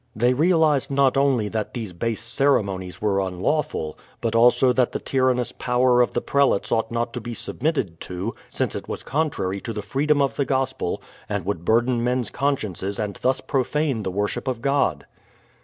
They 0.15 0.33
realized 0.33 0.89
not 0.89 1.15
only 1.15 1.47
that 1.49 1.75
these 1.75 1.93
base 1.93 2.23
ceremonies 2.23 3.03
were 3.03 3.19
unlawful, 3.21 3.99
but 4.19 4.35
also 4.35 4.73
that 4.73 4.93
the 4.93 4.97
tyrannous 4.99 5.51
power 5.51 6.01
of 6.01 6.15
the 6.15 6.21
prelates 6.21 6.71
ought 6.71 6.89
not 6.89 7.13
to 7.13 7.21
be 7.21 7.35
submitted 7.35 7.99
to, 7.99 8.33
since 8.49 8.73
it 8.73 8.87
was 8.89 9.03
contrary 9.03 9.61
to 9.61 9.73
the 9.73 9.83
freedom 9.83 10.19
of 10.19 10.37
the 10.37 10.45
gospel 10.45 11.03
and 11.29 11.45
would 11.45 11.63
burden 11.65 12.03
men's 12.03 12.31
con 12.31 12.57
sciences 12.57 12.97
and 12.97 13.17
thus 13.17 13.41
profane 13.41 14.01
the 14.01 14.09
worship 14.09 14.47
of 14.47 14.63
God. 14.63 15.05